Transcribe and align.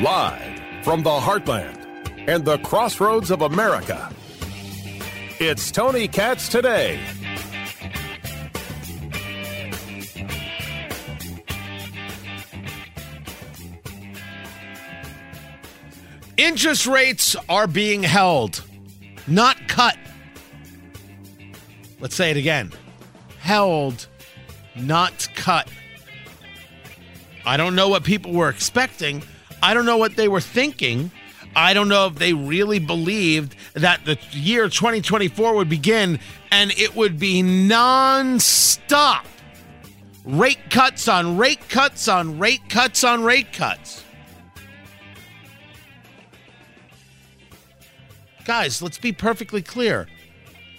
Live 0.00 0.84
from 0.84 1.02
the 1.02 1.10
heartland 1.10 1.76
and 2.28 2.44
the 2.44 2.58
crossroads 2.58 3.32
of 3.32 3.42
America, 3.42 4.12
it's 5.40 5.72
Tony 5.72 6.06
Katz 6.06 6.48
today. 6.48 7.00
Interest 16.36 16.86
rates 16.86 17.34
are 17.48 17.66
being 17.66 18.04
held, 18.04 18.62
not 19.26 19.56
cut. 19.66 19.96
Let's 21.98 22.14
say 22.14 22.30
it 22.30 22.36
again 22.36 22.72
held, 23.40 24.06
not 24.76 25.26
cut. 25.34 25.68
I 27.44 27.56
don't 27.56 27.74
know 27.74 27.88
what 27.88 28.04
people 28.04 28.32
were 28.32 28.48
expecting. 28.48 29.24
I 29.62 29.74
don't 29.74 29.86
know 29.86 29.96
what 29.96 30.16
they 30.16 30.28
were 30.28 30.40
thinking. 30.40 31.10
I 31.56 31.74
don't 31.74 31.88
know 31.88 32.06
if 32.06 32.14
they 32.16 32.32
really 32.34 32.78
believed 32.78 33.56
that 33.74 34.04
the 34.04 34.18
year 34.32 34.68
2024 34.68 35.54
would 35.56 35.68
begin 35.68 36.20
and 36.50 36.70
it 36.72 36.94
would 36.94 37.18
be 37.18 37.42
non-stop 37.42 39.26
rate 40.24 40.70
cuts 40.70 41.08
on 41.08 41.36
rate 41.36 41.68
cuts 41.68 42.06
on 42.06 42.38
rate 42.38 42.68
cuts 42.68 43.02
on 43.02 43.24
rate 43.24 43.52
cuts. 43.52 44.04
Guys, 48.44 48.80
let's 48.80 48.98
be 48.98 49.12
perfectly 49.12 49.60
clear. 49.60 50.06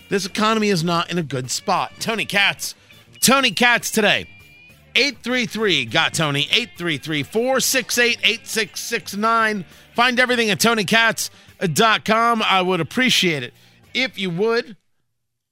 This 0.10 0.26
economy 0.26 0.70
is 0.70 0.84
not 0.84 1.12
in 1.12 1.18
a 1.18 1.24
good 1.24 1.52
spot. 1.52 1.94
Tony 2.00 2.26
Katz, 2.26 2.74
Tony 3.20 3.52
Katz 3.52 3.92
today. 3.92 4.28
833 4.96 5.86
got 5.86 6.14
Tony 6.14 6.44
833 6.52 7.24
468 7.24 8.18
8669. 8.24 9.66
Find 9.96 10.20
everything 10.20 10.50
at 10.50 10.60
tonykatz.com. 10.60 12.44
I 12.44 12.62
would 12.62 12.80
appreciate 12.80 13.44
it 13.44 13.54
if 13.94 14.18
you 14.18 14.30
would. 14.30 14.76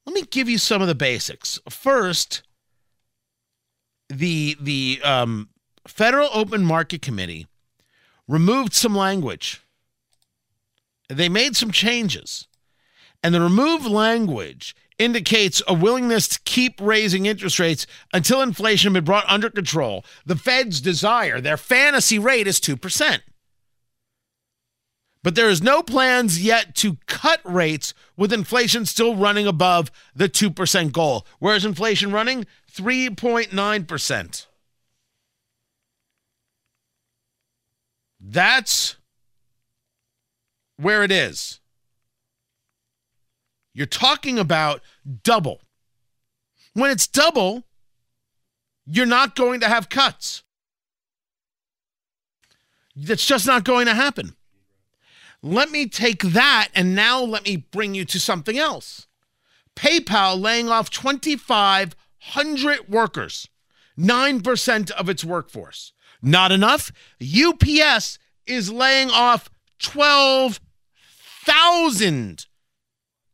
Let 0.05 0.13
me 0.13 0.21
give 0.23 0.47
you 0.47 0.57
some 0.57 0.81
of 0.81 0.87
the 0.87 0.95
basics. 0.95 1.59
First, 1.69 2.43
the 4.09 4.55
the 4.59 5.01
um, 5.03 5.49
Federal 5.87 6.29
Open 6.33 6.63
Market 6.63 7.01
Committee 7.01 7.47
removed 8.27 8.73
some 8.73 8.95
language 8.95 9.61
they 11.07 11.29
made 11.29 11.55
some 11.55 11.71
changes. 11.71 12.47
And 13.23 13.33
the 13.33 13.41
removed 13.41 13.87
language 13.87 14.75
indicates 14.99 15.61
a 15.67 15.73
willingness 15.73 16.27
to 16.27 16.39
keep 16.43 16.81
raising 16.81 17.25
interest 17.25 17.59
rates 17.59 17.85
until 18.13 18.41
inflation 18.41 18.91
has 18.91 18.93
been 18.95 19.05
brought 19.05 19.25
under 19.27 19.49
control. 19.49 20.03
The 20.25 20.35
Fed's 20.35 20.81
desire, 20.81 21.39
their 21.39 21.57
fantasy 21.57 22.17
rate 22.17 22.47
is 22.47 22.59
2%. 22.59 23.19
But 25.23 25.35
there 25.35 25.49
is 25.49 25.61
no 25.61 25.83
plans 25.83 26.41
yet 26.41 26.73
to 26.75 26.97
cut 27.05 27.41
rates 27.43 27.93
with 28.15 28.31
inflation 28.31 28.85
still 28.85 29.15
running 29.15 29.45
above 29.45 29.91
the 30.15 30.29
2% 30.29 30.91
goal. 30.91 31.25
Where's 31.39 31.65
inflation 31.65 32.11
running? 32.11 32.45
3.9%. 32.71 34.45
That's 38.19 38.95
where 40.77 41.03
it 41.03 41.11
is. 41.11 41.59
You're 43.77 43.85
talking 43.85 44.39
about 44.39 44.81
double. 45.21 45.61
When 46.73 46.89
it's 46.89 47.05
double, 47.05 47.65
you're 48.87 49.05
not 49.05 49.35
going 49.35 49.59
to 49.59 49.67
have 49.67 49.87
cuts. 49.87 50.41
That's 52.95 53.23
just 53.23 53.45
not 53.45 53.63
going 53.63 53.85
to 53.85 53.93
happen. 53.93 54.35
Let 55.43 55.69
me 55.69 55.87
take 55.87 56.23
that 56.23 56.69
and 56.73 56.95
now 56.95 57.21
let 57.21 57.45
me 57.45 57.57
bring 57.57 57.93
you 57.93 58.03
to 58.05 58.19
something 58.19 58.57
else. 58.57 59.05
PayPal 59.75 60.41
laying 60.41 60.69
off 60.69 60.89
2,500 60.89 62.89
workers, 62.89 63.47
9% 63.95 64.91
of 64.91 65.07
its 65.07 65.23
workforce. 65.23 65.93
Not 66.19 66.51
enough. 66.51 66.91
UPS 67.21 68.17
is 68.47 68.71
laying 68.71 69.11
off 69.11 69.51
12 69.77 70.59
thousand 71.45 72.46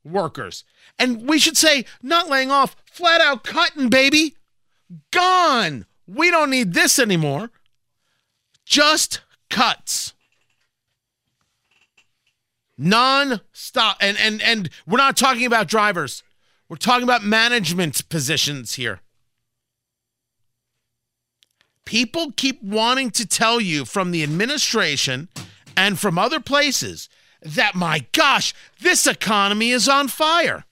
workers. 0.04 0.64
And 1.00 1.28
we 1.28 1.40
should 1.40 1.58
say, 1.58 1.86
not 2.02 2.30
laying 2.30 2.52
off, 2.52 2.76
flat 2.86 3.22
out 3.22 3.44
cutting, 3.44 3.90
baby. 3.90 4.36
Gone. 5.12 5.86
We 6.08 6.30
don't 6.30 6.50
need 6.50 6.74
this 6.74 7.00
anymore. 7.00 7.50
Just 8.66 9.22
cuts. 9.50 10.14
Non-stop. 12.78 13.98
And 14.02 14.18
and 14.18 14.42
and 14.42 14.70
we're 14.86 14.98
not 14.98 15.16
talking 15.16 15.46
about 15.46 15.68
drivers. 15.68 16.24
We're 16.68 16.78
talking 16.78 17.04
about 17.04 17.24
management 17.24 18.10
positions 18.10 18.74
here. 18.76 19.02
People 21.86 22.32
keep 22.36 22.64
wanting 22.64 23.12
to 23.12 23.28
tell 23.28 23.60
you 23.60 23.86
from 23.86 24.12
the 24.12 24.24
administration 24.24 25.30
and 25.76 26.00
from 26.00 26.18
other 26.18 26.40
places 26.40 27.10
that, 27.44 27.76
my 27.76 28.06
gosh, 28.12 28.54
this 28.82 29.08
economy 29.08 29.72
is 29.72 29.88
on 29.88 30.08
fire. 30.08 30.66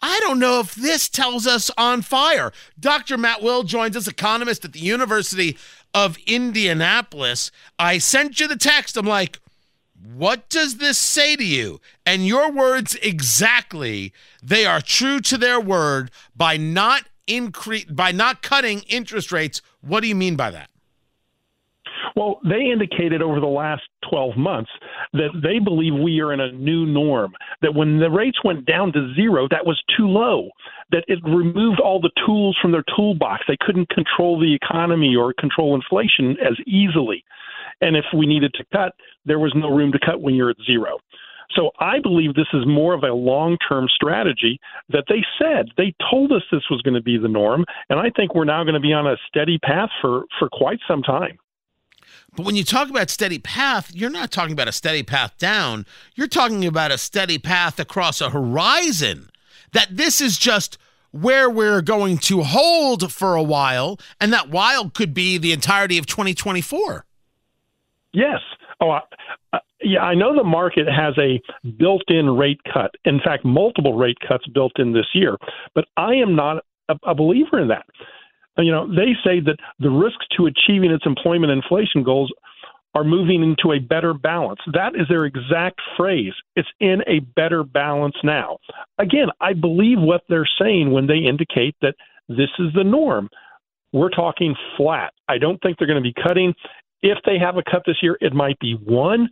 I 0.00 0.18
don't 0.20 0.40
know 0.40 0.58
if 0.60 0.74
this 0.74 1.08
tells 1.08 1.46
us 1.46 1.70
on 1.78 2.02
fire. 2.02 2.52
Dr. 2.78 3.16
Matt 3.16 3.40
Will 3.42 3.62
joins 3.62 3.96
us, 3.96 4.08
economist 4.08 4.64
at 4.64 4.72
the 4.72 4.80
University 4.80 5.56
of 5.94 6.18
Indianapolis. 6.26 7.52
I 7.78 7.98
sent 7.98 8.40
you 8.40 8.48
the 8.48 8.56
text. 8.56 8.96
I'm 8.96 9.06
like, 9.06 9.38
what 10.02 10.48
does 10.48 10.78
this 10.78 10.98
say 10.98 11.36
to 11.36 11.44
you? 11.44 11.80
And 12.04 12.26
your 12.26 12.50
words 12.50 12.96
exactly, 12.96 14.12
they 14.42 14.66
are 14.66 14.80
true 14.80 15.20
to 15.20 15.38
their 15.38 15.60
word 15.60 16.10
by 16.34 16.56
not 16.56 17.04
increase 17.28 17.84
by 17.84 18.10
not 18.10 18.42
cutting 18.42 18.80
interest 18.88 19.30
rates. 19.30 19.62
What 19.80 20.00
do 20.00 20.08
you 20.08 20.16
mean 20.16 20.34
by 20.34 20.50
that? 20.50 20.71
Well, 22.16 22.40
they 22.44 22.70
indicated 22.72 23.22
over 23.22 23.40
the 23.40 23.46
last 23.46 23.82
12 24.10 24.36
months 24.36 24.70
that 25.12 25.30
they 25.42 25.58
believe 25.58 25.94
we 25.94 26.20
are 26.20 26.32
in 26.32 26.40
a 26.40 26.52
new 26.52 26.86
norm, 26.86 27.32
that 27.62 27.74
when 27.74 27.98
the 27.98 28.10
rates 28.10 28.38
went 28.44 28.66
down 28.66 28.92
to 28.92 29.14
zero, 29.14 29.48
that 29.50 29.66
was 29.66 29.82
too 29.96 30.06
low, 30.06 30.50
that 30.90 31.04
it 31.08 31.18
removed 31.24 31.80
all 31.80 32.00
the 32.00 32.10
tools 32.26 32.56
from 32.60 32.72
their 32.72 32.84
toolbox. 32.96 33.44
They 33.48 33.56
couldn't 33.60 33.88
control 33.90 34.38
the 34.38 34.54
economy 34.54 35.14
or 35.16 35.32
control 35.32 35.74
inflation 35.74 36.36
as 36.40 36.56
easily. 36.66 37.24
And 37.80 37.96
if 37.96 38.04
we 38.16 38.26
needed 38.26 38.52
to 38.54 38.64
cut, 38.72 38.94
there 39.24 39.38
was 39.38 39.52
no 39.54 39.68
room 39.68 39.92
to 39.92 39.98
cut 39.98 40.20
when 40.20 40.34
you're 40.34 40.50
at 40.50 40.56
zero. 40.66 40.98
So 41.54 41.70
I 41.80 41.98
believe 42.00 42.34
this 42.34 42.46
is 42.52 42.66
more 42.66 42.94
of 42.94 43.02
a 43.02 43.12
long 43.12 43.58
term 43.68 43.86
strategy 43.94 44.58
that 44.88 45.04
they 45.08 45.22
said. 45.38 45.66
They 45.76 45.94
told 46.10 46.32
us 46.32 46.42
this 46.50 46.62
was 46.70 46.80
going 46.82 46.94
to 46.94 47.02
be 47.02 47.18
the 47.18 47.28
norm. 47.28 47.64
And 47.88 47.98
I 47.98 48.10
think 48.16 48.34
we're 48.34 48.44
now 48.44 48.64
going 48.64 48.74
to 48.74 48.80
be 48.80 48.92
on 48.92 49.06
a 49.06 49.16
steady 49.28 49.58
path 49.58 49.90
for, 50.00 50.24
for 50.38 50.48
quite 50.50 50.78
some 50.88 51.02
time. 51.02 51.38
But 52.34 52.46
when 52.46 52.56
you 52.56 52.64
talk 52.64 52.88
about 52.88 53.10
steady 53.10 53.38
path, 53.38 53.94
you're 53.94 54.10
not 54.10 54.30
talking 54.30 54.52
about 54.52 54.68
a 54.68 54.72
steady 54.72 55.02
path 55.02 55.36
down. 55.36 55.84
You're 56.14 56.28
talking 56.28 56.64
about 56.64 56.90
a 56.90 56.96
steady 56.96 57.38
path 57.38 57.78
across 57.78 58.20
a 58.20 58.30
horizon. 58.30 59.30
That 59.72 59.96
this 59.96 60.20
is 60.20 60.38
just 60.38 60.78
where 61.10 61.50
we're 61.50 61.82
going 61.82 62.16
to 62.16 62.42
hold 62.42 63.12
for 63.12 63.34
a 63.34 63.42
while, 63.42 64.00
and 64.18 64.32
that 64.32 64.48
while 64.48 64.88
could 64.88 65.12
be 65.12 65.36
the 65.36 65.52
entirety 65.52 65.98
of 65.98 66.06
2024. 66.06 67.04
Yes. 68.14 68.40
Oh, 68.80 68.90
uh, 68.90 69.58
yeah. 69.82 70.00
I 70.00 70.14
know 70.14 70.34
the 70.34 70.42
market 70.42 70.86
has 70.88 71.14
a 71.18 71.40
built-in 71.76 72.30
rate 72.30 72.60
cut. 72.72 72.92
In 73.04 73.20
fact, 73.20 73.44
multiple 73.44 73.94
rate 73.94 74.18
cuts 74.26 74.46
built 74.48 74.72
in 74.78 74.94
this 74.94 75.06
year. 75.14 75.36
But 75.74 75.84
I 75.98 76.14
am 76.14 76.34
not 76.34 76.64
a, 76.88 76.96
a 77.04 77.14
believer 77.14 77.60
in 77.60 77.68
that 77.68 77.84
you 78.58 78.70
know, 78.70 78.86
they 78.86 79.14
say 79.24 79.40
that 79.40 79.56
the 79.78 79.90
risks 79.90 80.26
to 80.36 80.46
achieving 80.46 80.90
its 80.90 81.06
employment 81.06 81.52
inflation 81.52 82.02
goals 82.02 82.32
are 82.94 83.04
moving 83.04 83.42
into 83.42 83.72
a 83.74 83.78
better 83.78 84.12
balance. 84.12 84.60
That 84.72 84.94
is 84.94 85.08
their 85.08 85.24
exact 85.24 85.80
phrase. 85.96 86.34
It's 86.56 86.68
in 86.78 87.00
a 87.06 87.20
better 87.20 87.64
balance 87.64 88.16
now. 88.22 88.58
Again, 88.98 89.28
I 89.40 89.54
believe 89.54 89.98
what 89.98 90.22
they're 90.28 90.48
saying 90.60 90.92
when 90.92 91.06
they 91.06 91.18
indicate 91.18 91.74
that 91.80 91.94
this 92.28 92.50
is 92.58 92.72
the 92.74 92.84
norm. 92.84 93.28
we're 93.92 94.10
talking 94.10 94.54
flat. 94.76 95.12
I 95.28 95.38
don't 95.38 95.60
think 95.62 95.78
they're 95.78 95.86
going 95.86 96.02
to 96.02 96.08
be 96.08 96.14
cutting. 96.14 96.54
If 97.02 97.18
they 97.24 97.38
have 97.38 97.56
a 97.56 97.62
cut 97.62 97.82
this 97.86 97.96
year, 98.02 98.16
it 98.20 98.32
might 98.32 98.58
be 98.58 98.74
one, 98.74 99.28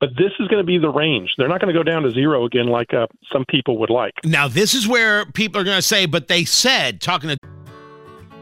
but 0.00 0.10
this 0.18 0.32
is 0.38 0.48
going 0.48 0.62
to 0.62 0.66
be 0.66 0.78
the 0.78 0.90
range. 0.90 1.30
They're 1.38 1.48
not 1.48 1.60
going 1.60 1.72
to 1.72 1.78
go 1.78 1.82
down 1.82 2.02
to 2.02 2.10
zero 2.10 2.44
again 2.44 2.66
like 2.66 2.92
uh, 2.92 3.06
some 3.32 3.44
people 3.48 3.78
would 3.78 3.90
like. 3.90 4.12
Now, 4.24 4.48
this 4.48 4.74
is 4.74 4.86
where 4.86 5.24
people 5.26 5.60
are 5.60 5.64
going 5.64 5.78
to 5.78 5.82
say, 5.82 6.06
but 6.06 6.28
they 6.28 6.44
said, 6.44 7.00
talking 7.00 7.30
to. 7.30 7.53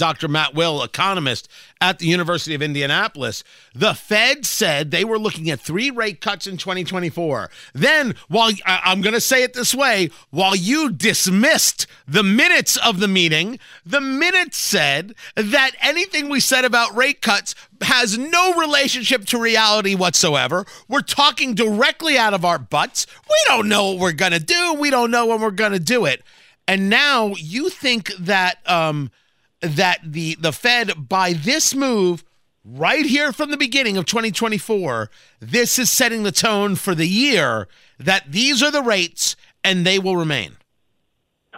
Dr. 0.00 0.28
Matt 0.28 0.54
Will, 0.54 0.82
economist 0.82 1.46
at 1.78 1.98
the 1.98 2.06
University 2.06 2.54
of 2.54 2.62
Indianapolis. 2.62 3.44
The 3.74 3.92
Fed 3.92 4.46
said 4.46 4.90
they 4.90 5.04
were 5.04 5.18
looking 5.18 5.50
at 5.50 5.60
three 5.60 5.90
rate 5.90 6.22
cuts 6.22 6.46
in 6.46 6.56
2024. 6.56 7.50
Then, 7.74 8.14
while 8.28 8.50
I'm 8.64 9.02
going 9.02 9.12
to 9.12 9.20
say 9.20 9.42
it 9.42 9.52
this 9.52 9.74
way, 9.74 10.08
while 10.30 10.56
you 10.56 10.90
dismissed 10.90 11.86
the 12.08 12.22
minutes 12.22 12.78
of 12.78 12.98
the 12.98 13.08
meeting, 13.08 13.58
the 13.84 14.00
minutes 14.00 14.56
said 14.56 15.14
that 15.36 15.72
anything 15.82 16.30
we 16.30 16.40
said 16.40 16.64
about 16.64 16.96
rate 16.96 17.20
cuts 17.20 17.54
has 17.82 18.16
no 18.16 18.54
relationship 18.54 19.26
to 19.26 19.38
reality 19.38 19.94
whatsoever. 19.94 20.64
We're 20.88 21.02
talking 21.02 21.54
directly 21.54 22.16
out 22.16 22.32
of 22.32 22.42
our 22.46 22.58
butts. 22.58 23.06
We 23.28 23.36
don't 23.48 23.68
know 23.68 23.90
what 23.90 23.98
we're 23.98 24.12
going 24.12 24.32
to 24.32 24.40
do. 24.40 24.76
We 24.80 24.88
don't 24.88 25.10
know 25.10 25.26
when 25.26 25.42
we're 25.42 25.50
going 25.50 25.72
to 25.72 25.78
do 25.78 26.06
it. 26.06 26.22
And 26.66 26.88
now 26.88 27.34
you 27.36 27.68
think 27.68 28.12
that 28.14 28.58
um, 28.64 29.10
that 29.60 30.00
the 30.04 30.36
the 30.36 30.52
Fed 30.52 31.08
by 31.08 31.32
this 31.32 31.74
move 31.74 32.24
right 32.64 33.06
here 33.06 33.32
from 33.32 33.50
the 33.50 33.56
beginning 33.56 33.96
of 33.96 34.06
2024, 34.06 35.10
this 35.40 35.78
is 35.78 35.90
setting 35.90 36.22
the 36.22 36.32
tone 36.32 36.76
for 36.76 36.94
the 36.94 37.08
year 37.08 37.68
that 37.98 38.24
these 38.30 38.62
are 38.62 38.70
the 38.70 38.82
rates 38.82 39.36
and 39.64 39.86
they 39.86 39.98
will 39.98 40.16
remain. 40.16 40.56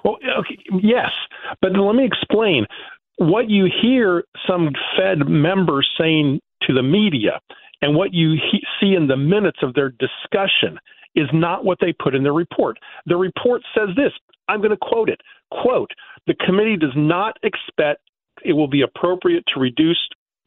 Well, 0.04 0.18
okay, 0.38 0.58
yes, 0.82 1.10
but 1.60 1.72
let 1.72 1.94
me 1.94 2.04
explain 2.04 2.66
what 3.18 3.48
you 3.48 3.68
hear 3.80 4.24
some 4.48 4.70
Fed 4.96 5.28
members 5.28 5.88
saying 5.98 6.40
to 6.62 6.72
the 6.72 6.82
media 6.82 7.40
and 7.82 7.94
what 7.94 8.12
you 8.12 8.32
he- 8.32 8.64
see 8.80 8.94
in 8.94 9.06
the 9.06 9.16
minutes 9.16 9.58
of 9.62 9.74
their 9.74 9.90
discussion 9.90 10.78
is 11.14 11.28
not 11.32 11.64
what 11.64 11.78
they 11.80 11.92
put 11.92 12.14
in 12.14 12.22
their 12.22 12.32
report. 12.32 12.78
The 13.06 13.16
report 13.16 13.62
says 13.76 13.90
this. 13.96 14.12
I'm 14.48 14.58
going 14.58 14.70
to 14.70 14.76
quote 14.76 15.08
it. 15.08 15.20
Quote, 15.50 15.90
the 16.26 16.34
committee 16.34 16.76
does 16.76 16.94
not 16.96 17.36
expect 17.42 18.00
it 18.44 18.52
will 18.52 18.68
be 18.68 18.82
appropriate 18.82 19.44
to 19.54 19.60
reduce 19.60 19.98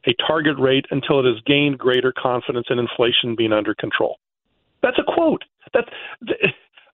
a 0.07 0.13
target 0.27 0.57
rate 0.59 0.85
until 0.91 1.19
it 1.19 1.25
has 1.25 1.41
gained 1.45 1.77
greater 1.77 2.13
confidence 2.15 2.67
in 2.69 2.79
inflation 2.79 3.35
being 3.35 3.53
under 3.53 3.73
control. 3.75 4.17
That's 4.81 4.97
a 4.99 5.11
quote. 5.11 5.43
That's 5.73 5.89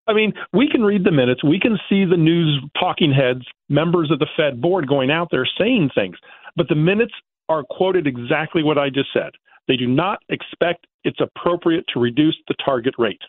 I 0.08 0.14
mean, 0.14 0.34
we 0.52 0.68
can 0.68 0.82
read 0.82 1.04
the 1.04 1.12
minutes, 1.12 1.44
we 1.44 1.60
can 1.60 1.78
see 1.88 2.06
the 2.06 2.18
news 2.18 2.60
talking 2.80 3.14
heads, 3.14 3.46
members 3.70 4.10
of 4.12 4.20
the 4.20 4.28
Fed 4.36 4.60
board 4.60 4.88
going 4.88 5.12
out 5.12 5.30
there 5.32 5.48
saying 5.60 5.92
things, 5.94 6.18
but 6.56 6.68
the 6.68 6.76
minutes 6.76 7.14
are 7.50 7.64
quoted 7.64 8.08
exactly 8.08 8.64
what 8.64 8.78
I 8.78 8.90
just 8.90 9.10
said. 9.14 9.32
They 9.68 9.76
do 9.76 9.88
not 9.88 10.20
expect 10.30 10.88
it's 11.04 11.20
appropriate 11.20 11.86
to 11.94 12.00
reduce 12.00 12.36
the 12.48 12.56
target 12.66 12.96
rate. 12.98 13.22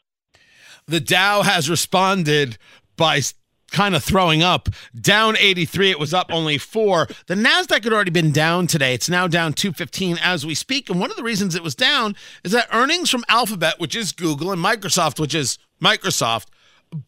The 0.86 1.00
Dow 1.00 1.42
has 1.42 1.68
responded 1.68 2.58
by 2.96 3.20
kind 3.72 3.96
of 3.96 4.04
throwing 4.04 4.42
up. 4.42 4.68
Down 4.94 5.36
83, 5.36 5.90
it 5.90 5.98
was 5.98 6.14
up 6.14 6.30
only 6.30 6.58
four. 6.58 7.08
The 7.26 7.34
NASDAQ 7.34 7.82
had 7.84 7.92
already 7.92 8.10
been 8.10 8.30
down 8.30 8.68
today. 8.68 8.94
It's 8.94 9.08
now 9.08 9.26
down 9.26 9.54
215 9.54 10.18
as 10.22 10.46
we 10.46 10.54
speak. 10.54 10.88
And 10.88 11.00
one 11.00 11.10
of 11.10 11.16
the 11.16 11.24
reasons 11.24 11.56
it 11.56 11.62
was 11.62 11.74
down 11.74 12.14
is 12.44 12.52
that 12.52 12.68
earnings 12.72 13.10
from 13.10 13.24
Alphabet, 13.28 13.80
which 13.80 13.96
is 13.96 14.12
Google, 14.12 14.52
and 14.52 14.62
Microsoft, 14.62 15.18
which 15.18 15.34
is 15.34 15.58
Microsoft, 15.82 16.46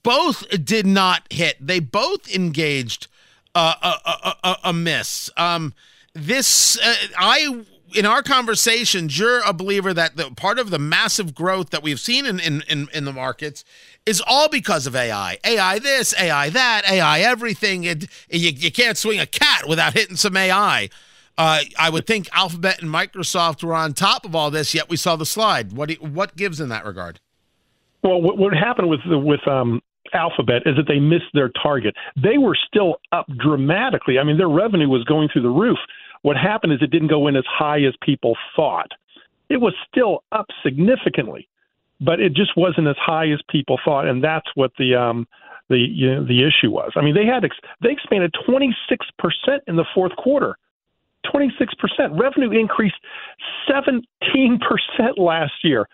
both 0.03 0.49
did 0.65 0.87
not 0.87 1.23
hit. 1.31 1.57
They 1.61 1.79
both 1.79 2.35
engaged 2.35 3.07
uh, 3.55 3.75
a, 3.81 4.09
a, 4.09 4.35
a, 4.43 4.57
a, 4.65 4.73
miss. 4.73 5.31
Um, 5.37 5.75
this, 6.15 6.79
uh, 6.79 6.95
I 7.17 7.65
in 7.95 8.07
our 8.07 8.23
conversations, 8.23 9.19
you're 9.19 9.41
a 9.41 9.53
believer 9.53 9.95
that 9.95 10.17
the 10.17 10.31
part 10.31 10.59
of 10.59 10.71
the 10.71 10.79
massive 10.79 11.35
growth 11.35 11.71
that 11.71 11.83
we've 11.83 12.01
seen 12.01 12.27
in, 12.27 12.41
in, 12.41 12.63
in, 12.69 12.89
in, 12.93 13.05
the 13.05 13.13
markets 13.13 13.65
is 14.05 14.23
all 14.27 14.49
because 14.49 14.87
of 14.87 14.97
AI. 14.97 15.39
AI 15.45 15.79
this, 15.79 16.15
AI 16.21 16.51
that, 16.51 16.83
AI 16.91 17.21
everything. 17.21 17.85
It, 17.85 18.05
you, 18.29 18.51
you 18.51 18.73
can't 18.73 18.99
swing 18.99 19.21
a 19.21 19.27
cat 19.27 19.69
without 19.69 19.95
hitting 19.95 20.17
some 20.17 20.37
AI. 20.37 20.91
Uh, 21.39 21.61
I 21.79 21.91
would 21.91 22.07
think 22.07 22.29
Alphabet 22.33 22.81
and 22.81 22.91
Microsoft 22.91 23.63
were 23.65 23.75
on 23.75 23.93
top 23.93 24.25
of 24.25 24.35
all 24.35 24.51
this, 24.51 24.75
yet 24.75 24.89
we 24.89 24.97
saw 24.97 25.17
the 25.17 25.27
slide. 25.27 25.73
What 25.73 25.93
what 25.95 26.37
gives 26.37 26.61
in 26.61 26.69
that 26.69 26.85
regard? 26.85 27.19
Well, 28.03 28.23
what, 28.23 28.39
what 28.39 28.53
happened 28.53 28.89
with 28.89 29.01
with 29.05 29.47
um, 29.49 29.81
Alphabet 30.13 30.63
is 30.65 30.77
that 30.77 30.87
they 30.87 31.01
missed 31.01 31.33
their 31.33 31.51
target. 31.61 31.97
They 32.15 32.39
were 32.39 32.57
still 32.69 32.97
up 33.11 33.27
dramatically. 33.37 34.19
I 34.21 34.25
mean, 34.25 34.39
their 34.39 34.49
revenue 34.49 34.89
was 34.89 35.03
going 35.05 35.29
through 35.33 35.43
the 35.43 35.49
roof 35.49 35.79
what 36.25 36.39
happened 36.39 36.73
is 36.73 36.79
it 36.81 36.91
didn't 36.91 37.09
go 37.09 37.27
in 37.27 37.37
as 37.37 37.45
high 37.47 37.83
as 37.83 37.93
people 38.01 38.35
thought. 38.57 38.91
It 39.51 39.61
was 39.61 39.75
still 39.87 40.25
up 40.33 40.47
significantly, 40.63 41.47
but 42.01 42.19
it 42.19 42.33
just 42.33 42.57
wasn't 42.57 42.89
as 42.89 42.97
high 42.99 43.31
as 43.31 43.41
people 43.51 43.79
thought, 43.85 44.09
and 44.09 44.25
that's 44.25 44.47
what 44.55 44.73
the 44.79 44.95
um, 44.95 45.29
the 45.69 45.77
you 45.77 46.15
know, 46.15 46.25
the 46.25 46.41
issue 46.43 46.71
was. 46.71 46.93
I 46.97 47.03
mean, 47.03 47.15
they 47.15 47.27
had 47.27 47.45
ex- 47.45 47.61
they 47.83 47.91
expanded 47.93 48.35
26 48.47 49.07
percent 49.19 49.63
in 49.67 49.77
the 49.77 49.85
fourth 49.95 50.17
quarter. 50.17 50.57
26 51.31 51.75
percent 51.75 52.19
revenue 52.19 52.59
increased 52.59 52.97
17 53.69 54.61
percent 54.61 55.19
last 55.19 55.53
year. 55.63 55.87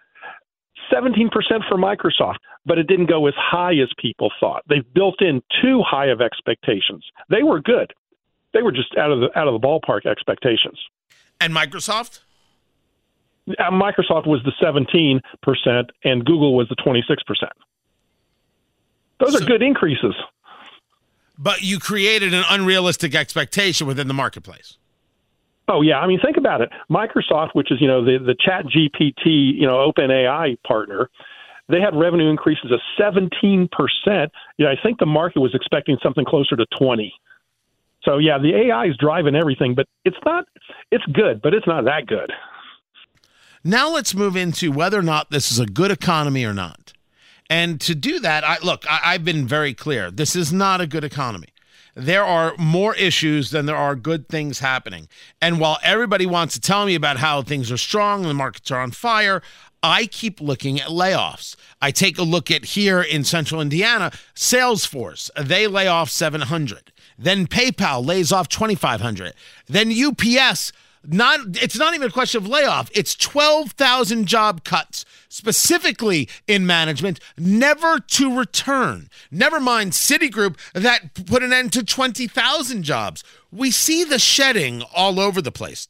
17% 0.92 1.30
for 1.68 1.76
Microsoft, 1.76 2.38
but 2.66 2.76
it 2.76 2.88
didn't 2.88 3.06
go 3.06 3.28
as 3.28 3.34
high 3.36 3.74
as 3.74 3.88
people 3.96 4.28
thought. 4.40 4.64
They've 4.68 4.92
built 4.92 5.22
in 5.22 5.40
too 5.62 5.82
high 5.86 6.06
of 6.06 6.20
expectations. 6.20 7.04
They 7.28 7.44
were 7.44 7.60
good 7.60 7.92
they 8.52 8.62
were 8.62 8.72
just 8.72 8.96
out 8.96 9.10
of 9.10 9.20
the 9.20 9.38
out 9.38 9.48
of 9.48 9.60
the 9.60 9.66
ballpark 9.66 10.06
expectations. 10.06 10.78
And 11.40 11.54
Microsoft? 11.54 12.20
Uh, 13.48 13.70
Microsoft 13.70 14.26
was 14.26 14.40
the 14.44 14.52
17 14.62 15.20
percent, 15.42 15.90
and 16.04 16.24
Google 16.24 16.54
was 16.54 16.68
the 16.68 16.76
26 16.76 17.22
percent. 17.24 17.52
Those 19.18 19.36
so, 19.36 19.44
are 19.44 19.46
good 19.46 19.62
increases. 19.62 20.14
But 21.38 21.62
you 21.62 21.78
created 21.78 22.34
an 22.34 22.44
unrealistic 22.50 23.14
expectation 23.14 23.86
within 23.86 24.08
the 24.08 24.14
marketplace. 24.14 24.76
Oh 25.68 25.82
yeah, 25.82 26.00
I 26.00 26.06
mean 26.06 26.20
think 26.22 26.36
about 26.36 26.60
it. 26.60 26.70
Microsoft, 26.90 27.50
which 27.52 27.70
is 27.70 27.80
you 27.80 27.86
know 27.86 28.04
the 28.04 28.18
the 28.18 28.34
Chat 28.34 28.66
GPT, 28.66 29.54
you 29.54 29.66
know 29.66 29.80
Open 29.80 30.10
AI 30.10 30.56
partner, 30.66 31.08
they 31.68 31.80
had 31.80 31.94
revenue 31.94 32.28
increases 32.28 32.72
of 32.72 32.80
17 32.98 33.68
percent. 33.70 34.32
You 34.58 34.66
know, 34.66 34.72
I 34.72 34.76
think 34.82 34.98
the 34.98 35.06
market 35.06 35.40
was 35.40 35.54
expecting 35.54 35.96
something 36.02 36.24
closer 36.24 36.56
to 36.56 36.66
20. 36.78 37.12
So 38.02 38.18
yeah, 38.18 38.38
the 38.38 38.68
AI 38.68 38.86
is 38.86 38.96
driving 38.98 39.34
everything, 39.34 39.74
but 39.74 39.86
it's 40.04 40.16
not. 40.24 40.44
It's 40.90 41.04
good, 41.12 41.42
but 41.42 41.54
it's 41.54 41.66
not 41.66 41.84
that 41.84 42.06
good. 42.06 42.32
Now 43.62 43.90
let's 43.90 44.14
move 44.14 44.36
into 44.36 44.72
whether 44.72 44.98
or 44.98 45.02
not 45.02 45.30
this 45.30 45.52
is 45.52 45.58
a 45.58 45.66
good 45.66 45.90
economy 45.90 46.44
or 46.44 46.54
not. 46.54 46.94
And 47.50 47.80
to 47.82 47.94
do 47.94 48.20
that, 48.20 48.42
I 48.44 48.58
look. 48.62 48.84
I, 48.90 49.00
I've 49.04 49.24
been 49.24 49.46
very 49.46 49.74
clear. 49.74 50.10
This 50.10 50.34
is 50.34 50.52
not 50.52 50.80
a 50.80 50.86
good 50.86 51.04
economy 51.04 51.48
there 51.94 52.24
are 52.24 52.54
more 52.58 52.94
issues 52.94 53.50
than 53.50 53.66
there 53.66 53.76
are 53.76 53.96
good 53.96 54.28
things 54.28 54.60
happening. 54.60 55.08
And 55.40 55.60
while 55.60 55.78
everybody 55.82 56.26
wants 56.26 56.54
to 56.54 56.60
tell 56.60 56.86
me 56.86 56.94
about 56.94 57.18
how 57.18 57.42
things 57.42 57.70
are 57.70 57.76
strong 57.76 58.20
and 58.20 58.30
the 58.30 58.34
markets 58.34 58.70
are 58.70 58.80
on 58.80 58.92
fire, 58.92 59.42
I 59.82 60.06
keep 60.06 60.40
looking 60.40 60.80
at 60.80 60.88
layoffs. 60.88 61.56
I 61.80 61.90
take 61.90 62.18
a 62.18 62.22
look 62.22 62.50
at 62.50 62.64
here 62.64 63.00
in 63.00 63.24
central 63.24 63.60
Indiana, 63.60 64.12
Salesforce, 64.34 65.30
they 65.36 65.66
lay 65.66 65.86
off 65.86 66.10
700. 66.10 66.92
Then 67.20 67.46
PayPal 67.46 68.04
lays 68.04 68.32
off 68.32 68.48
2,500. 68.48 69.34
Then 69.66 69.92
UPS, 69.92 70.72
not 71.06 71.40
it's 71.62 71.76
not 71.76 71.94
even 71.94 72.08
a 72.08 72.12
question 72.12 72.42
of 72.42 72.48
layoff. 72.48 72.90
It's 72.94 73.14
12,000 73.14 74.26
job 74.26 74.64
cuts 74.64 75.04
specifically 75.28 76.30
in 76.46 76.66
management, 76.66 77.20
never 77.36 78.00
to 78.00 78.38
return. 78.38 79.10
Never 79.30 79.60
mind 79.60 79.92
Citigroup 79.92 80.56
that 80.72 81.26
put 81.26 81.42
an 81.42 81.52
end 81.52 81.74
to 81.74 81.84
20,000 81.84 82.82
jobs. 82.82 83.22
We 83.52 83.70
see 83.70 84.02
the 84.02 84.18
shedding 84.18 84.82
all 84.94 85.20
over 85.20 85.42
the 85.42 85.52
place. 85.52 85.88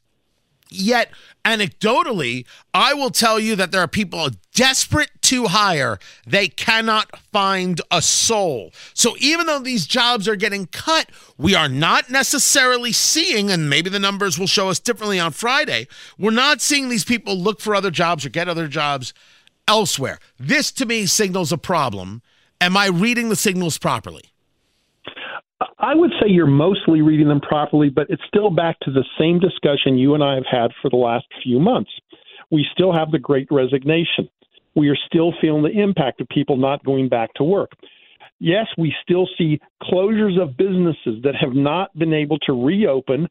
Yet, 0.71 1.11
anecdotally, 1.45 2.47
I 2.73 2.95
will 2.95 3.11
tell 3.11 3.41
you 3.41 3.57
that 3.57 3.73
there 3.73 3.81
are 3.81 3.89
people 3.89 4.29
desperate 4.55 5.11
to 5.23 5.49
hire. 5.49 5.99
They 6.27 6.47
cannot 6.47 7.19
find 7.33 7.81
a 7.91 8.00
soul. 8.00 8.73
So, 8.95 9.17
even 9.19 9.47
though 9.47 9.59
these 9.59 9.87
jobs 9.87 10.29
are 10.29 10.37
getting 10.37 10.67
cut, 10.67 11.11
we 11.37 11.57
are 11.57 11.69
not 11.69 12.09
necessarily 12.09 12.93
seeing, 12.93 13.50
and 13.50 13.69
maybe 13.69 13.91
the 13.91 13.99
numbers 13.99 14.39
will 14.39 14.47
show 14.47 14.69
us 14.69 14.79
differently 14.79 15.19
on 15.19 15.33
Friday, 15.33 15.89
we're 16.19 16.31
not 16.31 16.61
seeing 16.61 16.89
these 16.89 17.05
people 17.05 17.37
look 17.37 17.61
for 17.61 17.75
other 17.75 17.91
jobs 17.91 18.25
or 18.25 18.29
get 18.29 18.49
other 18.49 18.69
jobs 18.69 19.12
elsewhere. 19.67 20.21
This 20.39 20.71
to 20.73 20.87
me 20.87 21.07
signals 21.07 21.50
a 21.53 21.59
problem. 21.59 22.23
Am 22.61 22.77
I 22.77 22.87
reading 22.87 23.29
the 23.29 23.37
signals 23.37 23.79
properly? 23.79 24.29
I 25.82 25.94
would 25.94 26.10
say 26.20 26.28
you're 26.28 26.46
mostly 26.46 27.00
reading 27.00 27.28
them 27.28 27.40
properly, 27.40 27.88
but 27.88 28.06
it's 28.10 28.22
still 28.28 28.50
back 28.50 28.78
to 28.80 28.90
the 28.90 29.04
same 29.18 29.38
discussion 29.38 29.96
you 29.96 30.14
and 30.14 30.22
I 30.22 30.34
have 30.34 30.44
had 30.50 30.70
for 30.82 30.90
the 30.90 30.96
last 30.96 31.25
few 31.42 31.58
months. 31.58 31.90
We 32.50 32.66
still 32.72 32.92
have 32.92 33.10
the 33.10 33.18
great 33.18 33.49
resignation. 33.50 34.28
We 34.75 34.90
are 34.90 34.99
still 35.06 35.32
feeling 35.40 35.62
the 35.62 35.80
impact 35.80 36.20
of 36.20 36.28
people 36.28 36.58
not 36.58 36.84
going 36.84 37.08
back 37.08 37.32
to 37.34 37.44
work. 37.44 37.70
Yes, 38.40 38.66
we 38.76 38.94
still 39.02 39.26
see 39.38 39.58
closures 39.82 40.40
of 40.40 40.56
businesses 40.56 41.22
that 41.22 41.34
have 41.40 41.54
not 41.54 41.96
been 41.99 42.12
able 42.12 42.38
to 42.40 42.52
reopen. 42.52 43.26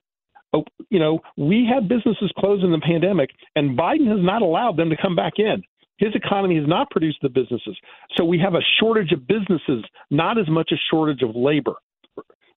Oh, 0.51 0.63
you 0.89 0.99
know, 0.99 1.19
we 1.37 1.69
had 1.71 1.87
businesses 1.87 2.31
closed 2.39 2.63
in 2.63 2.71
the 2.71 2.79
pandemic, 2.79 3.29
and 3.55 3.77
Biden 3.77 4.07
has 4.07 4.23
not 4.23 4.41
allowed 4.41 4.75
them 4.75 4.89
to 4.89 4.97
come 4.99 5.15
back 5.15 5.33
in. 5.37 5.61
His 5.97 6.15
economy 6.15 6.55
has 6.55 6.67
not 6.67 6.89
produced 6.89 7.19
the 7.21 7.29
businesses. 7.29 7.77
So 8.17 8.25
we 8.25 8.39
have 8.39 8.55
a 8.55 8.65
shortage 8.79 9.11
of 9.11 9.27
businesses, 9.27 9.83
not 10.09 10.39
as 10.39 10.49
much 10.49 10.71
a 10.71 10.77
shortage 10.89 11.21
of 11.21 11.35
labor. 11.35 11.75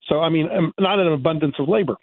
So, 0.08 0.20
I 0.20 0.28
mean, 0.28 0.48
um, 0.50 0.72
not 0.78 0.98
an 0.98 1.12
abundance 1.12 1.54
of 1.58 1.68
labor. 1.68 1.96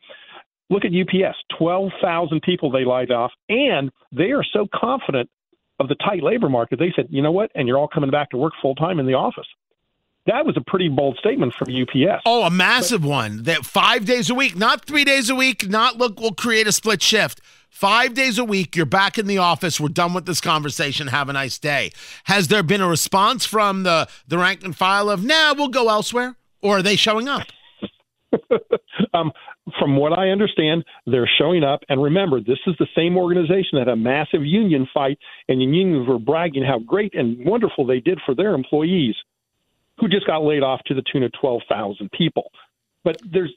Look 0.70 0.84
at 0.86 0.92
UPS 0.92 1.38
12,000 1.58 2.42
people 2.42 2.72
they 2.72 2.86
laid 2.86 3.12
off, 3.12 3.32
and 3.50 3.92
they 4.12 4.32
are 4.32 4.44
so 4.44 4.68
confident 4.74 5.30
of 5.80 5.88
the 5.88 5.96
tight 5.96 6.22
labor 6.22 6.50
market. 6.50 6.78
They 6.80 6.94
said, 6.96 7.08
you 7.10 7.22
know 7.22 7.32
what? 7.32 7.52
And 7.56 7.68
you're 7.68 7.78
all 7.78 7.88
coming 7.88 8.12
back 8.12 8.30
to 8.32 8.38
work 8.38 8.54
full 8.62 8.76
time 8.76 9.00
in 9.00 9.06
the 9.06 9.14
office. 9.14 9.48
That 10.26 10.46
was 10.46 10.56
a 10.58 10.62
pretty 10.62 10.90
bold 10.90 11.18
statement 11.18 11.54
from 11.58 11.70
UPS. 11.74 12.22
Oh, 12.26 12.44
a 12.44 12.52
massive 12.52 13.02
but, 13.02 13.10
one. 13.10 13.44
That 13.44 13.66
five 13.66 14.06
days 14.06 14.30
a 14.30 14.36
week, 14.36 14.56
not 14.56 14.86
three 14.86 15.04
days 15.04 15.30
a 15.30 15.36
week, 15.36 15.68
not 15.68 15.98
look, 15.98 16.20
we'll 16.20 16.34
create 16.34 16.68
a 16.68 16.72
split 16.72 17.02
shift. 17.02 17.42
Five 17.70 18.14
days 18.14 18.38
a 18.38 18.44
week, 18.44 18.76
you're 18.76 18.86
back 18.86 19.18
in 19.18 19.26
the 19.26 19.38
office. 19.38 19.80
We're 19.80 19.90
done 19.90 20.14
with 20.14 20.26
this 20.26 20.42
conversation. 20.42 21.08
Have 21.08 21.30
a 21.30 21.34
nice 21.34 21.58
day. 21.58 21.92
Has 22.26 22.48
there 22.48 22.64
been 22.64 22.82
a 22.82 22.88
response 22.88 23.46
from 23.46 23.84
the, 23.84 24.08
the 24.28 24.38
rank 24.38 24.64
and 24.64 24.76
file 24.76 25.10
of, 25.10 25.24
nah, 25.24 25.54
we'll 25.56 25.70
go 25.70 25.90
elsewhere? 25.90 26.36
Or 26.62 26.78
are 26.78 26.84
they 26.84 26.96
showing 26.96 27.28
up? 27.28 27.48
um, 29.14 29.32
from 29.80 29.98
what 29.98 30.18
I 30.18 30.30
understand, 30.30 30.84
they're 31.06 31.30
showing 31.38 31.64
up. 31.64 31.82
And 31.90 32.02
remember, 32.02 32.40
this 32.40 32.60
is 32.68 32.76
the 32.80 32.88
same 32.96 33.18
organization 33.18 33.72
that 33.74 33.88
had 33.88 33.90
a 33.90 33.96
massive 33.96 34.46
union 34.46 34.88
fight, 34.94 35.18
and 35.48 35.60
the 35.60 35.66
unions 35.66 36.08
were 36.08 36.20
bragging 36.20 36.64
how 36.64 36.80
great 36.80 37.14
and 37.16 37.46
wonderful 37.46 37.86
they 37.86 38.00
did 38.00 38.20
for 38.26 38.36
their 38.36 38.54
employees, 38.54 39.16
who 40.00 40.08
just 40.08 40.26
got 40.28 40.44
laid 40.44 40.64
off 40.64 40.82
to 40.86 40.94
the 40.94 41.04
tune 41.12 41.24
of 41.24 41.32
12,000 41.40 42.12
people. 42.12 42.52
But 43.04 43.18
there's, 43.26 43.54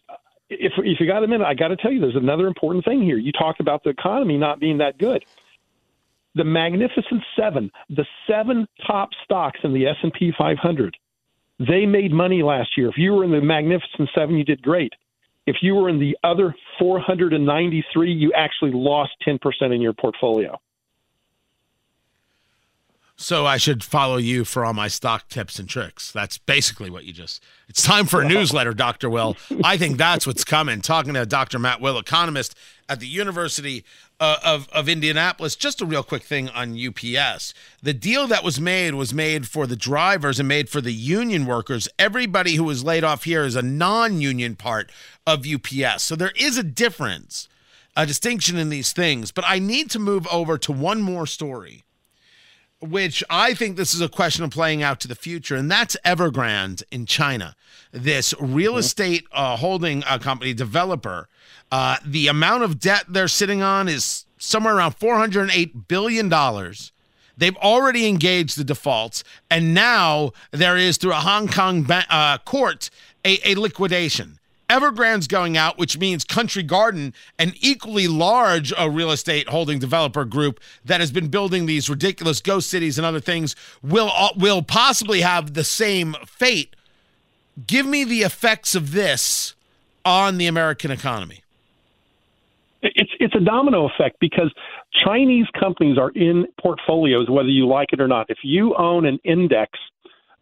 if, 0.49 0.73
if 0.79 1.01
you 1.01 1.07
got 1.07 1.25
a 1.25 1.29
minute, 1.29 1.47
I 1.47 1.55
got 1.55 1.69
to 1.69 1.77
tell 1.77 1.93
you, 1.93 2.01
there's 2.01 2.17
another 2.17 2.47
important 2.47 2.85
thing 2.85 3.03
here. 3.03 3.19
You 3.19 3.33
talked 3.33 3.61
about 3.61 3.85
the 3.85 3.91
economy 3.91 4.39
not 4.39 4.61
being 4.61 4.79
that 4.79 4.99
good. 4.99 5.25
The 6.35 6.45
Magnificent 6.45 7.23
Seven, 7.37 7.71
the 7.91 8.07
seven 8.27 8.67
top 8.87 9.11
stocks 9.23 9.61
in 9.65 9.75
the 9.75 9.87
S&P 9.87 10.33
500, 10.37 10.97
they 11.69 11.87
made 11.87 12.13
money 12.13 12.43
last 12.43 12.71
year. 12.77 12.89
If 12.89 12.97
you 12.97 13.13
were 13.13 13.25
in 13.25 13.31
the 13.31 13.41
Magnificent 13.41 14.09
Seven, 14.15 14.37
you 14.37 14.45
did 14.45 14.63
great. 14.63 14.93
If 15.47 15.57
you 15.61 15.75
were 15.75 15.89
in 15.89 15.99
the 15.99 16.17
other 16.23 16.55
493, 16.79 18.13
you 18.13 18.33
actually 18.33 18.71
lost 18.73 19.13
10% 19.27 19.39
in 19.75 19.81
your 19.81 19.93
portfolio. 19.93 20.59
So 23.17 23.47
I 23.47 23.57
should 23.57 23.85
follow 23.85 24.17
you 24.17 24.45
for 24.45 24.65
all 24.65 24.73
my 24.73 24.89
stock 24.89 25.29
tips 25.29 25.59
and 25.59 25.69
tricks. 25.69 26.11
That's 26.11 26.39
basically 26.39 26.91
what 26.91 27.05
you 27.05 27.13
just. 27.13 27.43
It's 27.69 27.83
time 27.83 28.07
for 28.07 28.21
a 28.21 28.29
newsletter, 28.29 28.73
Dr. 28.73 29.09
Will. 29.11 29.37
I 29.65 29.77
think 29.77 29.97
that's 29.97 30.27
what's 30.27 30.45
coming. 30.45 30.81
Talking 30.81 31.15
to 31.15 31.27
Dr. 31.27 31.59
Matt 31.59 31.81
Will, 31.81 31.99
economist 31.99 32.57
at 32.89 33.01
the 33.01 33.07
University 33.07 33.85
uh, 34.19 34.39
of, 34.43 34.69
of 34.71 34.89
Indianapolis. 34.89 35.57
Just 35.57 35.81
a 35.81 35.87
real 35.87 36.03
quick 36.03 36.23
thing 36.23 36.49
on 36.49 36.77
UPS. 36.77 37.55
The 37.83 37.93
deal 37.93 38.27
that 38.27 38.43
was 38.43 38.61
made 38.61 38.95
was 38.95 39.13
made 39.13 39.47
for 39.47 39.67
the 39.67 39.77
drivers 39.77 40.41
and 40.41 40.49
made 40.49 40.69
for 40.69 40.81
the 40.81 40.93
union 40.93 41.45
workers. 41.47 41.89
Everybody 41.99 42.55
who 42.55 42.65
was 42.65 42.83
laid 42.83 43.05
off 43.05 43.25
here 43.25 43.45
is 43.45 43.57
a 43.57 43.63
non 43.63 44.21
union 44.21 44.57
part 44.57 44.91
of 45.27 45.47
UPS. 45.47 46.03
So 46.03 46.17
there 46.17 46.33
is 46.35 46.57
a 46.57 46.63
difference, 46.63 47.47
a 47.95 48.07
distinction 48.07 48.57
in 48.57 48.71
these 48.71 48.93
things. 48.93 49.31
But 49.31 49.45
I 49.47 49.59
need 49.59 49.91
to 49.91 49.99
move 49.99 50.27
over 50.29 50.57
to 50.59 50.73
one 50.73 51.03
more 51.03 51.27
story 51.27 51.85
which 52.83 53.23
I 53.31 53.55
think 53.55 53.77
this 53.77 53.95
is 53.95 54.01
a 54.01 54.09
question 54.09 54.45
of 54.45 54.51
playing 54.51 54.83
out 54.83 55.01
to 55.01 55.09
the 55.09 55.15
future, 55.15 55.57
and 55.57 55.71
that's 55.71 55.97
Evergrande 56.05 56.83
in 56.91 57.07
China. 57.07 57.55
This 57.93 58.35
real 58.41 58.73
mm-hmm. 58.73 58.81
estate 58.81 59.25
uh, 59.33 59.57
holding 59.57 60.03
uh, 60.05 60.19
company 60.19 60.53
developer, 60.53 61.29
uh, 61.71 61.97
the 62.05 62.27
amount 62.27 62.65
of 62.65 62.81
debt 62.81 63.05
they're 63.09 63.29
sitting 63.29 63.63
on 63.63 63.89
is 63.89 64.27
somewhere 64.37 64.77
around 64.77 64.99
$408 64.99 65.87
billion. 65.87 66.29
They've 67.37 67.57
already 67.57 68.07
engaged 68.07 68.59
the 68.59 68.65
defaults, 68.65 69.25
and 69.51 69.73
now 69.73 70.33
there 70.51 70.77
is, 70.77 70.97
through 70.97 71.13
a 71.13 71.17
Hong 71.17 71.49
Kong 71.49 71.85
ba- 71.85 72.07
uh, 72.11 72.39
court, 72.39 72.91
a, 73.25 73.39
a 73.49 73.55
liquidation. 73.55 74.39
Evergrande's 74.73 75.27
going 75.27 75.59
out, 75.59 75.77
which 75.77 75.99
means 75.99 76.25
Country 76.25 76.63
Garden, 76.63 77.13
an 77.39 77.53
equally 77.61 78.09
large 78.09 78.73
uh, 78.73 78.89
real 78.89 79.11
estate 79.11 79.51
holding 79.51 79.79
developer 79.79 80.25
group 80.25 80.61
that 80.83 80.99
has 81.01 81.13
been 81.13 81.29
building 81.29 81.67
these 81.67 81.91
ridiculous 81.91 82.41
ghost 82.41 82.71
cities 82.71 82.97
and 82.97 83.07
other 83.07 83.21
things, 83.21 83.55
will 83.83 84.11
uh, 84.17 84.31
will 84.35 84.63
possibly 84.63 85.21
have 85.21 85.53
the 85.53 85.63
same 85.63 86.17
fate. 86.27 86.75
Give 87.67 87.85
me 87.85 88.05
the 88.05 88.23
effects 88.23 88.75
of 88.75 88.93
this 88.93 89.55
on 90.07 90.39
the 90.39 90.47
American 90.47 90.91
economy. 90.91 91.43
It's 92.81 93.13
it's 93.21 93.35
a 93.35 93.41
domino 93.41 93.91
effect 93.91 94.17
because 94.21 94.51
Chinese 95.05 95.47
companies 95.61 95.99
are 95.99 96.11
in 96.13 96.47
portfolios, 96.59 97.29
whether 97.29 97.51
you 97.51 97.67
like 97.69 97.93
it 97.93 98.01
or 98.01 98.09
not. 98.09 98.31
If 98.31 98.39
you 98.43 98.75
own 98.77 99.05
an 99.05 99.19
index, 99.23 99.79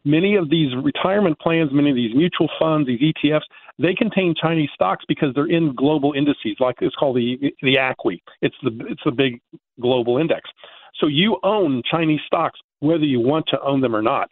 many 0.05 0.37
of 0.37 0.51
these 0.51 0.75
retirement 0.83 1.39
plans, 1.39 1.71
many 1.73 1.91
of 1.91 1.97
these 1.97 2.15
mutual 2.15 2.49
funds, 2.59 2.87
these 2.87 3.01
ETFs, 3.01 3.43
they 3.79 3.95
contain 3.95 4.35
Chinese 4.41 4.71
stocks 4.75 5.05
because 5.09 5.35
they're 5.35 5.51
in 5.51 5.75
global 5.75 6.13
indices, 6.13 6.57
like 6.61 6.77
it's 6.81 6.95
called 6.97 7.17
the 7.17 7.53
the 7.63 7.77
ACWI. 7.77 8.21
It's 8.43 8.57
the 8.63 8.71
it's 8.89 9.03
the 9.05 9.13
big 9.13 9.41
global 9.81 10.19
index. 10.19 10.51
So 10.99 11.07
you 11.07 11.39
own 11.43 11.83
Chinese 11.91 12.21
stocks 12.27 12.59
whether 12.81 13.05
you 13.05 13.21
want 13.21 13.47
to 13.49 13.61
own 13.61 13.81
them 13.81 13.95
or 13.95 14.03
not. 14.03 14.31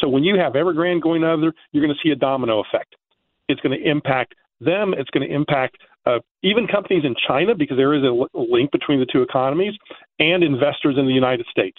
So 0.00 0.08
when 0.08 0.24
you 0.24 0.38
have 0.38 0.54
Evergrande 0.54 1.02
going 1.02 1.22
other, 1.22 1.52
you're 1.72 1.84
going 1.84 1.94
to 1.94 2.00
see 2.02 2.12
a 2.12 2.16
domino 2.16 2.60
effect. 2.60 2.96
It's 3.48 3.60
going 3.60 3.78
to 3.78 3.88
impact 3.88 4.34
them. 4.60 4.94
It's 4.96 5.10
going 5.10 5.28
to 5.28 5.34
impact 5.34 5.76
uh, 6.06 6.18
even 6.42 6.66
companies 6.66 7.04
in 7.04 7.14
China 7.28 7.54
because 7.54 7.76
there 7.76 7.94
is 7.94 8.02
a 8.02 8.26
link 8.34 8.70
between 8.72 9.00
the 9.00 9.06
two 9.06 9.22
economies 9.22 9.74
and 10.18 10.42
investors 10.42 10.96
in 10.98 11.06
the 11.06 11.12
United 11.12 11.46
States. 11.50 11.76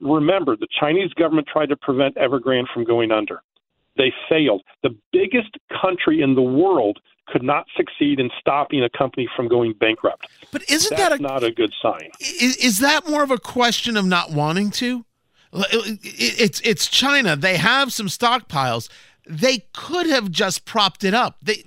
Remember, 0.00 0.56
the 0.56 0.68
Chinese 0.78 1.12
government 1.14 1.48
tried 1.52 1.68
to 1.70 1.76
prevent 1.76 2.16
Evergrande 2.16 2.66
from 2.72 2.84
going 2.84 3.10
under. 3.10 3.42
They 3.96 4.12
failed. 4.28 4.62
The 4.82 4.96
biggest 5.12 5.56
country 5.80 6.22
in 6.22 6.34
the 6.34 6.42
world 6.42 6.98
could 7.26 7.42
not 7.42 7.66
succeed 7.76 8.18
in 8.18 8.30
stopping 8.40 8.82
a 8.82 8.90
company 8.90 9.28
from 9.36 9.48
going 9.48 9.74
bankrupt. 9.74 10.26
But 10.50 10.68
isn't 10.68 10.96
That's 10.96 11.10
that 11.10 11.18
a, 11.18 11.22
not 11.22 11.44
a 11.44 11.50
good 11.50 11.72
sign? 11.80 12.10
Is, 12.20 12.56
is 12.56 12.78
that 12.80 13.08
more 13.08 13.22
of 13.22 13.30
a 13.30 13.38
question 13.38 13.96
of 13.96 14.04
not 14.04 14.32
wanting 14.32 14.70
to? 14.72 15.04
It's 15.52 16.60
it's 16.64 16.86
China. 16.88 17.36
They 17.36 17.58
have 17.58 17.92
some 17.92 18.06
stockpiles. 18.06 18.88
They 19.26 19.66
could 19.74 20.06
have 20.06 20.30
just 20.30 20.64
propped 20.64 21.04
it 21.04 21.12
up. 21.12 21.36
They, 21.42 21.62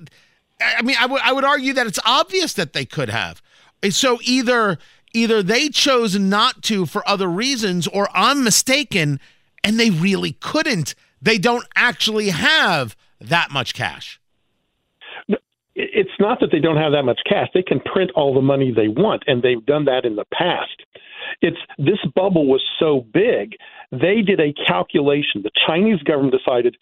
I 0.60 0.81
mean, 0.81 0.95
I 1.00 1.05
would 1.05 1.22
I 1.22 1.31
would 1.31 1.43
argue 1.43 1.74
that 1.74 1.86
it's 1.86 2.00
obvious 2.03 2.53
that 2.53 2.74
they 2.74 2.86
could 2.86 3.10
have. 3.10 3.43
So 3.91 4.17
either 4.24 4.79
either 5.15 5.41
they 5.41 5.69
chose 5.69 6.19
not 6.19 6.62
to 6.63 6.86
for 6.86 7.07
other 7.07 7.27
reasons, 7.27 7.88
or 7.88 8.10
I'm 8.13 8.43
mistaken, 8.43 9.19
and 9.63 9.79
they 9.79 9.89
really 9.89 10.34
couldn't 10.34 10.93
they 11.25 11.38
don't 11.39 11.65
actually 11.75 12.29
have 12.29 12.95
that 13.19 13.50
much 13.51 13.74
cash. 13.74 14.19
It's 15.74 16.17
not 16.19 16.39
that 16.39 16.51
they 16.51 16.60
don't 16.60 16.77
have 16.77 16.93
that 16.93 17.03
much 17.03 17.19
cash. 17.27 17.48
They 17.53 17.63
can 17.63 17.79
print 17.81 18.12
all 18.15 18.34
the 18.34 18.41
money 18.41 18.72
they 18.72 18.88
want, 18.88 19.24
and 19.27 19.41
they've 19.41 19.65
done 19.65 19.86
that 19.86 20.05
in 20.05 20.15
the 20.15 20.25
past. 20.31 20.84
It's 21.41 21.57
this 21.77 22.00
bubble 22.13 22.48
was 22.48 22.63
so 22.79 23.05
big, 23.12 23.55
they 23.91 24.22
did 24.22 24.39
a 24.39 24.53
calculation. 24.67 25.41
The 25.41 25.51
Chinese 25.67 26.01
government 26.03 26.36
decided 26.38 26.77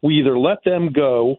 we 0.00 0.14
either 0.18 0.36
let 0.38 0.64
them 0.64 0.90
go 0.92 1.36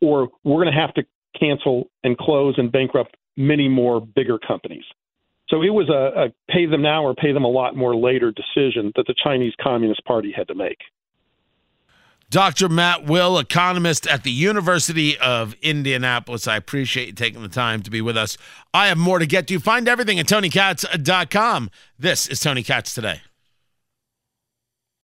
or 0.00 0.28
we're 0.44 0.62
going 0.62 0.72
to 0.72 0.80
have 0.80 0.94
to 0.94 1.04
cancel 1.38 1.90
and 2.04 2.16
close 2.16 2.54
and 2.58 2.70
bankrupt 2.70 3.16
many 3.36 3.68
more 3.68 4.00
bigger 4.00 4.38
companies. 4.38 4.84
So 5.48 5.62
it 5.62 5.70
was 5.70 5.88
a, 5.88 6.26
a 6.26 6.52
pay 6.52 6.66
them 6.66 6.82
now 6.82 7.04
or 7.04 7.14
pay 7.14 7.32
them 7.32 7.44
a 7.44 7.48
lot 7.48 7.76
more 7.76 7.94
later 7.94 8.32
decision 8.32 8.92
that 8.96 9.06
the 9.06 9.14
Chinese 9.22 9.54
Communist 9.62 10.04
Party 10.04 10.32
had 10.36 10.48
to 10.48 10.54
make. 10.54 10.78
Dr. 12.28 12.68
Matt 12.68 13.04
Will, 13.04 13.38
economist 13.38 14.06
at 14.08 14.24
the 14.24 14.32
University 14.32 15.16
of 15.18 15.54
Indianapolis. 15.62 16.48
I 16.48 16.56
appreciate 16.56 17.06
you 17.06 17.12
taking 17.12 17.42
the 17.42 17.48
time 17.48 17.82
to 17.82 17.90
be 17.90 18.00
with 18.00 18.16
us. 18.16 18.36
I 18.74 18.88
have 18.88 18.98
more 18.98 19.20
to 19.20 19.26
get 19.26 19.46
to. 19.48 19.60
Find 19.60 19.86
everything 19.86 20.18
at 20.18 20.26
TonyKatz.com. 20.26 21.70
This 21.96 22.26
is 22.26 22.40
Tony 22.40 22.64
Katz 22.64 22.94
Today. 22.94 23.20